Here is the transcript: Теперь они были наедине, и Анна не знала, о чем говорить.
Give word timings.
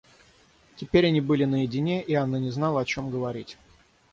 Теперь 0.77 1.05
они 1.05 1.21
были 1.21 1.45
наедине, 1.45 2.01
и 2.01 2.15
Анна 2.15 2.37
не 2.37 2.49
знала, 2.49 2.81
о 2.81 2.85
чем 2.85 3.11
говорить. 3.11 3.59